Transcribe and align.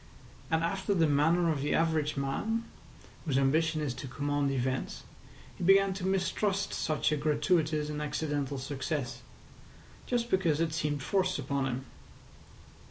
And 0.49 0.63
after 0.63 0.95
the 0.95 1.05
manner 1.05 1.51
of 1.51 1.61
the 1.61 1.75
average 1.75 2.17
man, 2.17 2.63
whose 3.23 3.37
ambition 3.37 3.81
is 3.81 3.93
to 3.93 4.07
command 4.07 4.49
events, 4.49 5.03
he 5.59 5.63
began 5.63 5.93
to 5.93 6.07
mistrust 6.07 6.73
such 6.73 7.11
a 7.11 7.15
gratuitous 7.17 7.87
and 7.87 8.01
accidental 8.01 8.57
success—just 8.57 10.31
because 10.31 10.59
it 10.59 10.73
seemed 10.73 11.03
forced 11.03 11.37
upon 11.37 11.67
him. 11.67 11.85